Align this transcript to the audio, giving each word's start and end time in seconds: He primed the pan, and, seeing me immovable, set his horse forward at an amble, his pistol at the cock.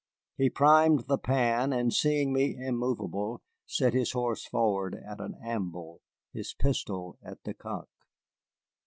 He 0.35 0.49
primed 0.49 1.01
the 1.01 1.19
pan, 1.19 1.71
and, 1.71 1.93
seeing 1.93 2.33
me 2.33 2.55
immovable, 2.57 3.43
set 3.67 3.93
his 3.93 4.13
horse 4.13 4.43
forward 4.47 4.95
at 4.95 5.21
an 5.21 5.35
amble, 5.43 6.01
his 6.33 6.55
pistol 6.55 7.19
at 7.23 7.43
the 7.43 7.53
cock. 7.53 7.87